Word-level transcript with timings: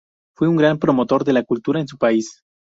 Fue 0.35 0.47
un 0.47 0.55
gran 0.55 0.79
promotor 0.79 1.23
de 1.23 1.31
la 1.33 1.43
cultura 1.43 1.79
en 1.79 1.87
su 1.87 1.99
país. 1.99 2.41